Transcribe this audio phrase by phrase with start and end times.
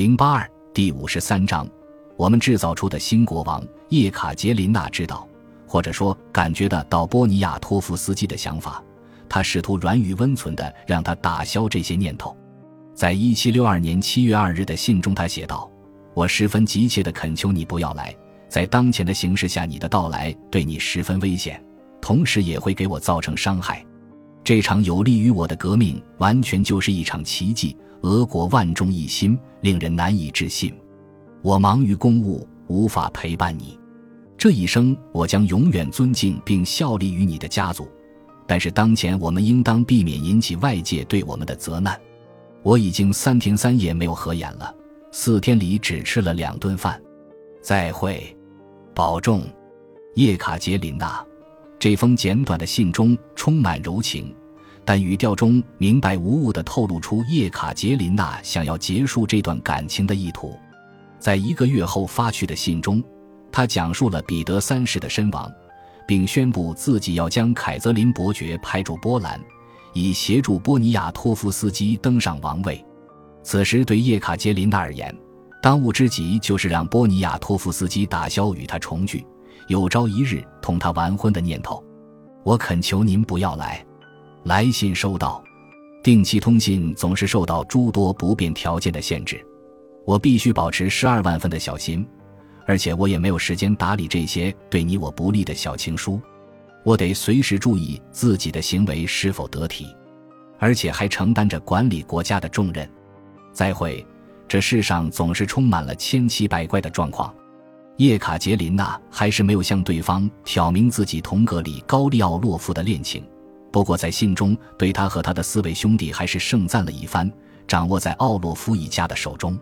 [0.00, 1.68] 零八二第五十三章，
[2.16, 5.28] 我们制造出的新国王叶卡捷琳娜知道，
[5.66, 8.82] 或者说感觉得到波尼亚托夫斯基的想法。
[9.28, 12.34] 他试图软语温存地让他打消这些念头。
[12.94, 15.70] 在一七六二年七月二日的信中，他写道
[16.16, 18.16] ：“我十分急切地恳求你不要来，
[18.48, 21.62] 在当前的形势下，你的到来对你十分危险，
[22.00, 23.84] 同时也会给我造成伤害。
[24.42, 30.74] 这场有利于我的革命，完全就是一场奇迹。”俄国万众一心，令人难以置信。
[31.42, 33.78] 我忙于公务，无法陪伴你。
[34.38, 37.86] 这一生，我将永远尊敬并效力于你的家族。
[38.46, 42.00] 但是当前，我们应当避免引起外界对我们的责难。
[42.62, 44.74] 我已经三天三夜没有合眼了，
[45.12, 46.98] 四天里只吃了两顿饭。
[47.60, 48.34] 再会，
[48.94, 49.42] 保重，
[50.14, 51.22] 叶卡捷琳娜。
[51.80, 54.32] 这封简短的信中充满柔情。
[54.84, 60.58] 但语调中明白无误地透露出叶卡捷琳娜想要结束这段感情的意图。
[61.18, 63.02] 在一个月后发去的信中，
[63.50, 65.50] 他讲述了彼得三世的身亡，
[66.06, 69.40] 并宣布自己要将凯泽琳伯爵派驻波兰，
[69.94, 72.84] 以协助波尼亚托夫斯基登上王位。
[73.42, 75.14] 此时对叶卡捷琳娜而言，
[75.62, 79.24] 当务之急就是让波尼亚托夫斯基打消与他重聚、
[79.70, 81.80] 有朝一日同他完婚的念头。
[82.42, 83.86] 我恳求您不要来。
[84.42, 85.40] 来信收到，
[86.02, 89.40] 定期通信总是受到诸多不便条件的限制，
[90.04, 92.04] 我必须保持十二万分的小心，
[92.66, 96.20] 而且我也没有时间打理这些对你我不利的小情书，
[96.82, 99.86] 我得随时注意自己的行为是否得体，
[100.58, 102.90] 而且还承担着管理国家的重任。
[103.52, 104.04] 再会，
[104.48, 107.32] 这世上总是充满了千奇百怪的状况。
[108.00, 113.22] 叶卡捷琳娜还是没有向对方挑明自己同格里高利奥洛夫的恋情。
[113.70, 117.30] 不过，在信中对他和他的四位兄弟还是盛赞了一番，
[117.68, 119.54] 掌握在奥洛夫一家的手中，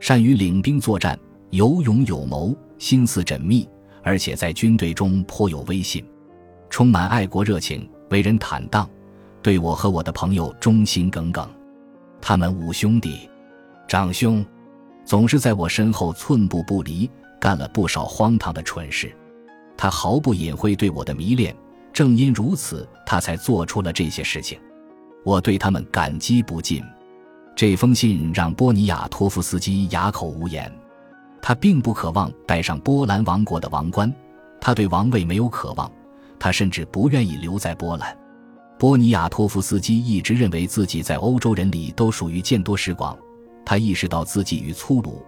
[0.00, 1.16] 善于领兵作战，
[1.50, 3.68] 有勇有谋，心思缜密，
[4.02, 6.04] 而且在军队中颇有威信，
[6.68, 8.90] 充满爱国热情，为人坦荡，
[9.40, 11.48] 对我和我的朋友忠心耿耿。
[12.20, 13.30] 他们五兄弟，
[13.86, 14.44] 长兄，
[15.04, 17.08] 总是在我身后寸步不离，
[17.40, 19.14] 干了不少荒唐的蠢事。
[19.76, 21.54] 他毫不隐晦对我的迷恋。
[21.90, 24.60] 正因如此，他才做出了这些事情，
[25.24, 26.80] 我对他们感激不尽。
[27.56, 30.70] 这封信让波尼亚托夫斯基哑口无言。
[31.42, 34.12] 他并不渴望戴上波兰王国的王冠，
[34.60, 35.90] 他对王位没有渴望，
[36.38, 38.16] 他甚至不愿意留在波兰。
[38.78, 43.18] 波尼亚托夫斯基一直认为自己在欧洲人里都属于见多识广，
[43.64, 45.20] 他意识到自己与粗鲁、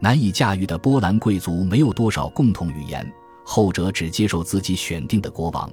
[0.00, 3.10] 难以驾驭的波兰贵族没有多少共同语言，
[3.44, 5.70] 后者只接受自己选定的国王。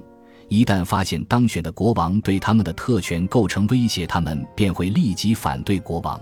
[0.48, 6.20] 一旦发现当选的国王对他们的特权构成威胁，他们便会立即反对国王。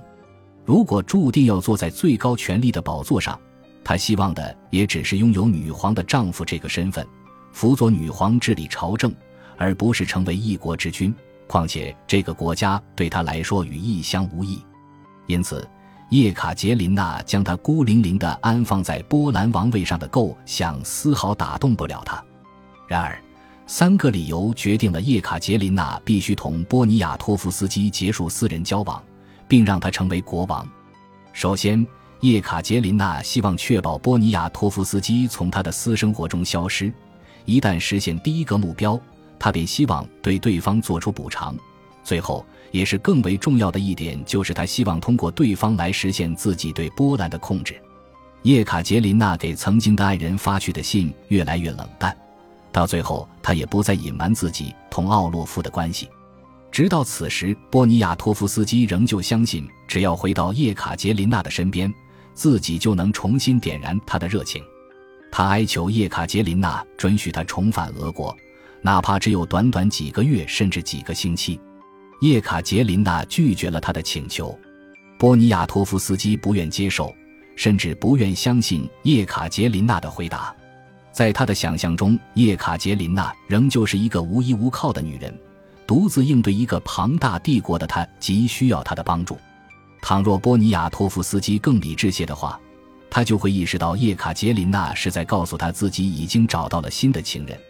[0.64, 3.38] 如果注定要坐在最高权力的宝座上，
[3.84, 7.06] 他希望的也只是拥有女皇的丈夫这个身份，
[7.52, 9.14] 辅佐女皇治理朝政，
[9.58, 11.14] 而不是成为一国之君。
[11.46, 14.58] 况且这个国家对他来说与异乡无异。
[15.26, 15.68] 因此，
[16.14, 22.24] 叶卡捷琳娜将他孤零零地安放在波兰王位上的构想丝毫打动不了他。
[22.86, 23.20] 然而。
[23.66, 29.02] 三个理由决定了叶卡捷琳娜必须同波尼亚托夫斯基结束私人交往，
[29.48, 30.68] 并让他成为国王。
[31.32, 31.84] 首先，
[32.20, 36.92] 叶卡捷琳娜希望确保波尼亚托夫斯基从他的私生活中消失。
[37.46, 39.00] 一旦实现第一个目标，
[39.36, 41.56] 他便希望对对方做出补偿。
[42.04, 47.74] 最后，也是更为重要的一点，就是他希望通过对方来实现自己对波兰的控制。
[48.42, 52.14] 叶卡捷琳娜给曾经的爱人发去的信越来越冷淡。
[52.70, 56.08] 到最后，他也不再隐瞒自己同奥洛夫的关系。
[56.70, 61.92] 直到此时，波尼亚托夫斯基仍旧相信，只要回到叶卡捷琳娜的身边，
[62.34, 64.62] 自己就能重新点燃他的热情。
[65.30, 68.36] 他哀求叶卡捷琳娜准许他重返俄国，
[68.82, 71.58] 哪怕只有短短几个月，甚至几个星期。
[72.24, 74.58] 叶卡捷琳娜拒绝了他的请求。
[75.18, 77.14] 波尼亚托夫斯基不愿接受，
[77.54, 80.56] 甚至不愿相信叶卡捷琳娜的回答。
[81.12, 85.38] 在他的想象中，叶卡捷琳娜仍旧是一个无依无靠的女人，
[85.86, 89.36] 独自应对一个庞大帝国的她急需要他的帮助。
[90.00, 92.58] 倘若波尼亚托夫斯基更理智些的话，
[93.10, 97.60] 他就会意识到叶卡捷琳娜是在告诉他自己已经找到了新的情人，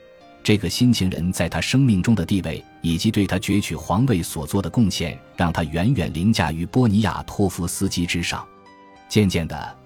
[0.45, 8.47] 这个新情人在他生命中的地位以及对他攫取皇位所做的贡献，让他远远凌驾于波尼亚托夫斯基之上。
[9.09, 9.77] 渐渐的。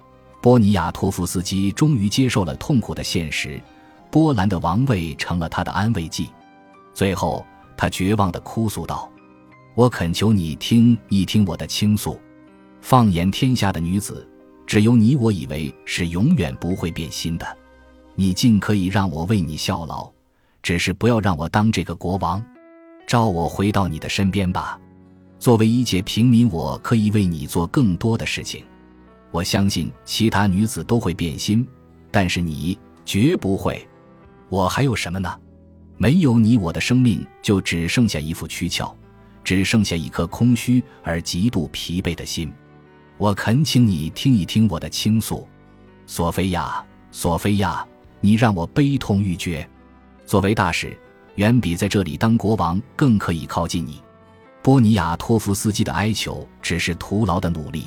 [0.41, 3.59] 波尼亚托夫斯基终于接受了痛苦的现实，
[4.09, 6.29] 波兰的王位成了他的安慰剂。
[6.93, 7.45] 最后，
[7.77, 9.09] 他绝望地哭诉道
[9.75, 12.19] ：“我恳求你听一听我的倾诉。
[12.81, 14.25] 放眼天下的女子，
[14.65, 17.57] 只有你，我以为是永远不会变心的。
[18.15, 20.09] 你尽可以让我为你效劳，
[20.69, 22.39] 只是不要让我当这个国王。
[23.07, 24.79] 召我回到你的身边吧。
[25.39, 28.63] 作为一介平民，我可以为你做更多的事情。
[29.31, 31.67] 我相信其他女子都会变心，
[32.11, 33.83] 但是你绝不会。
[34.47, 35.35] 我还有什么呢？
[35.97, 38.95] 没有你，我的生命就只剩下一副躯壳，
[39.43, 42.53] 只剩下一颗空虚而极度疲惫的心。
[43.17, 45.47] 我恳请你听一听我的倾诉，
[46.05, 47.83] 索菲亚，索菲亚，
[48.21, 49.67] 你让我悲痛欲绝。
[50.29, 50.95] 作为大使，
[51.37, 53.99] 远比在这里当国王更可以靠近你。
[54.61, 57.85] 波尼亚托夫斯基的哀求只是徒劳的努力。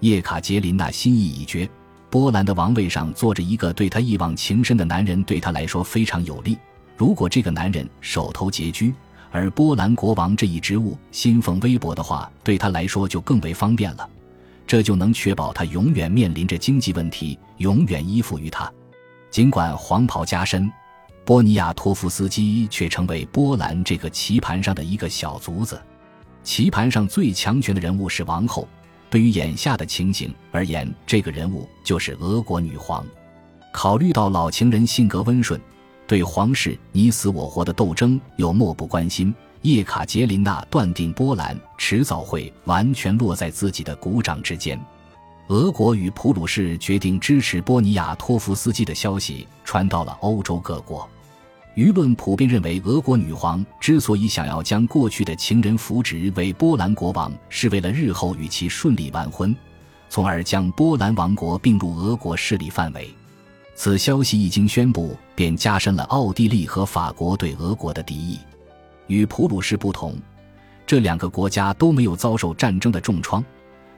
[0.00, 1.68] 叶卡捷琳娜心意已决，
[2.08, 6.56] 波兰的王位上坐着一个对她一往情深的男人，对她来说非常有利。
[6.96, 8.94] 如果这个男人手头拮据，
[9.30, 14.08] 而波兰国王这一职务薪俸微薄的话，对他来说就更为方便了。
[14.66, 18.72] 这就能确保他永远面临着经济问题，永远依附于他。
[19.30, 20.72] 尽管黄袍加身，
[21.26, 25.82] 波尼亚托夫斯基却成为波兰这个棋盘上的一个小卒子。
[26.44, 28.68] 棋盘上最强权的人物是王后，
[29.10, 33.04] 对于眼下的情形而言，这个人物就是俄国女皇。
[33.72, 35.60] 考虑到老情人性格温顺，
[36.06, 39.34] 对皇室你死我活的斗争又漠不关心。
[39.62, 44.80] 叶卡捷琳娜断定，波兰迟早会完全落在自己的鼓掌之间。
[45.48, 51.08] 俄国与普鲁士决定支持波尼亚托夫斯基的消息传到了欧洲各国，
[51.76, 59.54] 舆论普遍认为，俄国女皇之所以想要将过去的情人扶植为波兰国王，是为了日后与其顺利完婚，
[60.08, 63.14] 从而将波兰王国并入俄国势力范围。
[63.74, 68.38] 此消息一经宣布，便加深了奥地利和法国对俄国的敌意。
[69.06, 70.16] 与普鲁士不同，
[70.86, 73.44] 这两个国家都没有遭受战争的重创，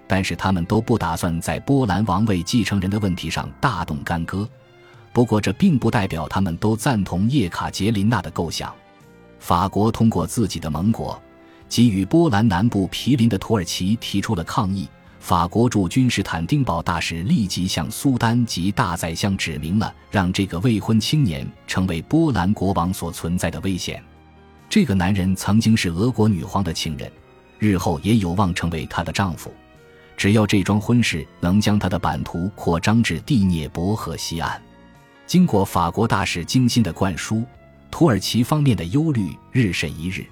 [0.09, 4.49] 但是他们都不打算在波兰王位继承人的问题上大动干戈。
[5.13, 8.73] 不过，这并不代表他们都赞同叶卡捷琳娜的构想。
[9.41, 11.21] 法国通过自己的盟国，
[11.69, 14.89] 给予波兰南部毗邻的土耳其提出了抗议。
[15.21, 24.03] 法国驻君士坦丁堡大使立即向苏丹及大宰相指明了让这个未婚青年成为波兰国王所存在的危险。
[24.71, 27.11] 这个男人曾经是俄国女皇的情人，
[27.59, 29.53] 日后也有望成为她的丈夫。
[30.17, 34.61] 只要这桩婚事能将他的版图扩张至第聂伯河西岸，
[35.29, 37.45] 经过法国大使精心的灌输，
[37.91, 40.25] 土耳其方面的忧虑日甚一日。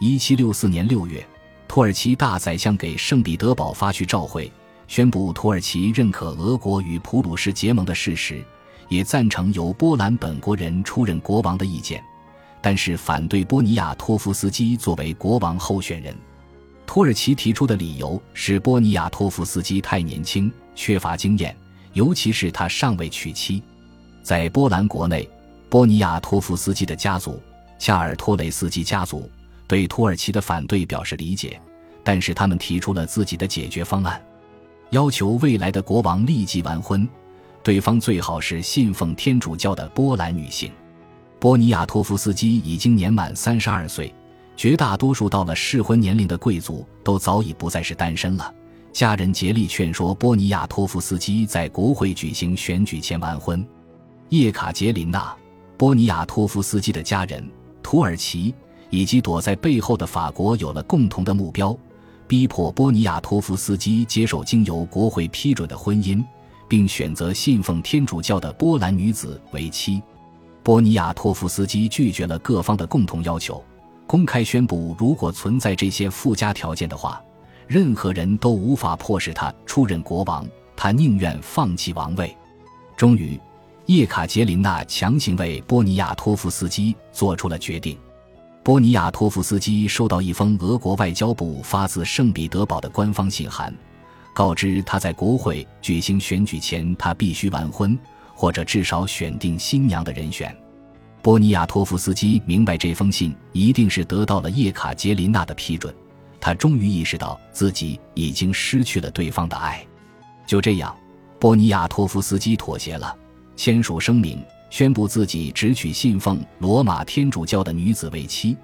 [0.00, 1.24] 一七六四年六月，
[1.68, 4.50] 土耳其大宰相给圣彼得堡发去照会，
[4.88, 8.44] 宣布土耳其认可俄国与普鲁士结盟的事实，
[8.88, 12.02] 也赞成由波兰本国人出任国王的意见。
[12.60, 16.12] 但是反对波尼亚托夫斯基作为国王候选人，
[16.88, 21.56] 土耳其提出的理由是波尼亚托夫斯基太年轻，缺乏经验，
[21.92, 23.62] 尤其是他尚未娶妻。
[24.24, 25.28] 在波兰国内，
[25.68, 27.38] 波尼亚托夫斯基的家族
[27.78, 29.30] 恰尔托雷斯基家族
[29.68, 31.60] 对土耳其的反对表示理解，
[32.02, 34.18] 但是他们提出了自己的解决方案，
[34.88, 37.06] 要求未来的国王立即完婚，
[37.62, 40.72] 对方最好是信奉天主教的波兰女性。
[41.38, 44.10] 波尼亚托夫斯基已经年满三十二岁，
[44.56, 48.50] 绝大多数到了适婚年龄的贵族都早已不再是单身了。
[48.90, 53.62] 家人竭力劝说波尼亚托夫斯基在国会举行选举前完婚。
[54.34, 55.32] 叶卡捷琳娜、
[55.76, 57.48] 波尼亚托夫斯基的家人、
[57.84, 58.52] 土耳其
[58.90, 61.76] 以及躲在背后的法国有了共同的目标，
[62.26, 66.20] 逼迫波尼亚托夫斯基接受经由国会批准的婚姻，
[66.68, 70.02] 并选择信奉天主教的波兰女子为妻。
[70.64, 73.62] 波尼亚托夫斯基拒绝了各方的共同要求，
[74.04, 77.22] 公开宣布，如果存在这些附加条件的话，
[77.68, 80.44] 任何人都无法迫使他出任国王。
[80.74, 82.36] 他宁愿放弃王位。
[82.96, 83.38] 终于，
[83.86, 87.98] 叶卡捷琳娜强行为波尼亚托夫斯基做出了决定。
[88.62, 93.74] 波尼亚托夫斯基收到一封俄国外交部发自圣彼得堡的官方信函，
[94.32, 97.98] 告知他在国会举行选举前，他必须完婚。
[98.36, 100.54] 或者至少选定新娘的人选。
[101.22, 105.94] 波尼亚托夫斯基明白这封信一定是得到了叶卡捷琳娜的批准，
[106.40, 109.86] 他终于意识到自己已经失去了对方的爱。
[110.48, 110.92] 就这样，
[111.38, 113.16] 波尼亚托夫斯基妥协了，
[113.56, 118.56] 签署声明，宣布自己只娶信奉罗马天主教的女子为妻，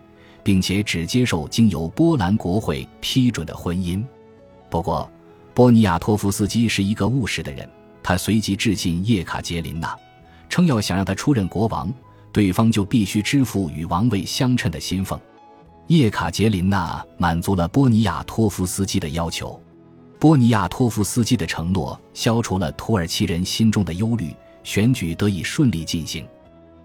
[0.42, 4.04] 并且只接受经由波兰国会批准的婚姻。
[4.68, 5.10] 不过，
[5.54, 7.68] 波尼亚托夫斯基是一个务实的人。
[8.02, 9.94] 他随即致信叶卡捷琳娜，
[10.48, 11.92] 称要想让他出任国王，
[12.32, 15.20] 对方就必须支付与王位相称的薪俸。
[15.88, 19.60] 叶卡捷琳娜满足了波尼亚托夫斯基的要求。
[20.18, 26.26] 波尼亚托夫斯基的承诺消除了土耳其人心中的忧虑，选举得以顺利进行。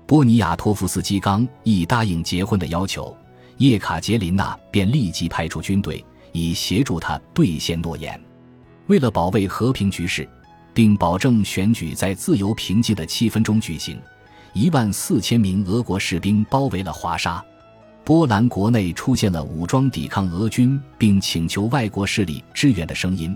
[0.05, 3.15] 波尼亚托夫斯基刚一答应结婚的要求，
[3.58, 8.20] 叶卡捷琳娜便立即派出军队，以协助他兑现诺言。
[8.88, 10.27] 为了保卫和平局势，
[10.74, 14.00] 并保证选举在自由平静的气氛中举行，
[14.53, 17.44] 一万四千名俄国士兵包围了华沙。
[18.03, 23.36] 波兰国内出现了武装抵抗俄军并请求外国势力支援的声音，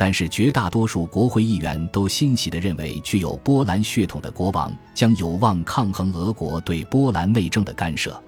[0.00, 8.18] 但是绝大多数国会议员都欣喜地认为，具有波兰血统的国王将有望抗衡俄国对波兰内政的干涉。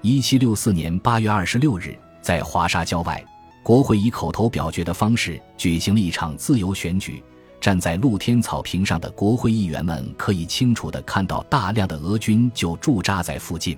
[0.00, 3.20] 一七六四年八月二十六日，在华沙郊外，
[3.64, 7.20] 国会以口头表决的方式举行了一场自由选举。
[7.60, 13.76] 站在露天草坪上的国会议员们可以清楚地看到，大量的俄军就驻扎在附近。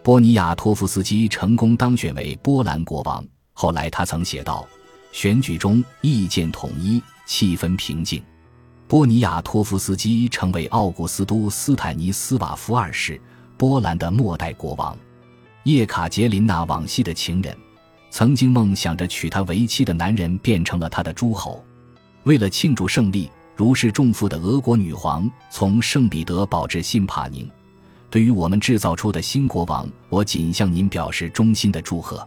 [0.00, 3.26] 波尼亚托夫斯基成功当选为波兰国王。
[3.52, 4.64] 后来他曾写道
[5.12, 8.22] ：“选举中意见统一，气氛平静。”
[8.88, 13.20] 波尼亚托夫斯基成为奥古斯都斯坦尼斯瓦夫二世，
[13.56, 14.96] 波兰的末代国王。
[15.64, 17.54] 叶卡捷琳娜往昔的情人，
[18.10, 21.62] 曾经梦想着娶她为妻的男人变成了他的诸侯。
[22.22, 27.46] 为了庆祝胜利，如释重负的俄国女皇从圣彼得堡至辛帕宁。
[28.08, 32.26] 对于我们制造出的新国王，我仅向您表示衷心的祝贺。